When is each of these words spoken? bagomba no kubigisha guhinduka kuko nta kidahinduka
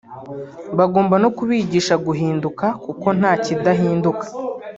bagomba 0.77 1.15
no 1.23 1.29
kubigisha 1.37 1.95
guhinduka 2.05 2.65
kuko 2.83 3.07
nta 3.19 3.33
kidahinduka 3.43 4.25